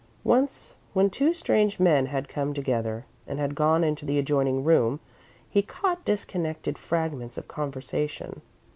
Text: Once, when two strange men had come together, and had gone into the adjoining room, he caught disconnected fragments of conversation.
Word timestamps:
Once, 0.23 0.73
when 0.93 1.11
two 1.11 1.31
strange 1.31 1.79
men 1.79 2.07
had 2.07 2.27
come 2.27 2.55
together, 2.55 3.05
and 3.27 3.37
had 3.37 3.53
gone 3.53 3.83
into 3.83 4.03
the 4.03 4.17
adjoining 4.17 4.63
room, 4.63 4.99
he 5.47 5.61
caught 5.61 6.03
disconnected 6.05 6.75
fragments 6.75 7.37
of 7.37 7.47
conversation. 7.47 8.41